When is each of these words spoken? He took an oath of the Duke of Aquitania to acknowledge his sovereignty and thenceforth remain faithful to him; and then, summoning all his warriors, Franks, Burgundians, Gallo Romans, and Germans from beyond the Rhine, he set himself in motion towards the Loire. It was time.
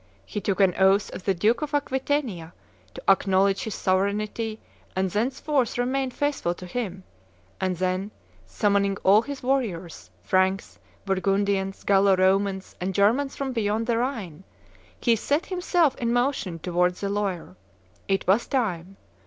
He 0.25 0.41
took 0.41 0.59
an 0.59 0.73
oath 0.79 1.13
of 1.13 1.25
the 1.25 1.35
Duke 1.35 1.61
of 1.61 1.75
Aquitania 1.75 2.53
to 2.95 3.03
acknowledge 3.07 3.65
his 3.65 3.75
sovereignty 3.75 4.59
and 4.95 5.11
thenceforth 5.11 5.77
remain 5.77 6.09
faithful 6.09 6.55
to 6.55 6.65
him; 6.65 7.03
and 7.59 7.77
then, 7.77 8.09
summoning 8.47 8.97
all 9.03 9.21
his 9.21 9.43
warriors, 9.43 10.09
Franks, 10.23 10.79
Burgundians, 11.05 11.83
Gallo 11.83 12.15
Romans, 12.15 12.75
and 12.81 12.95
Germans 12.95 13.35
from 13.35 13.51
beyond 13.53 13.85
the 13.85 13.99
Rhine, 13.99 14.43
he 14.99 15.15
set 15.15 15.45
himself 15.45 15.95
in 15.97 16.11
motion 16.11 16.57
towards 16.57 17.01
the 17.01 17.09
Loire. 17.09 17.55
It 18.07 18.25
was 18.25 18.47
time. 18.47 18.97